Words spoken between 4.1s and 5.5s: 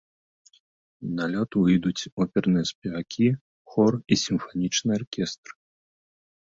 і сімфанічны аркестр.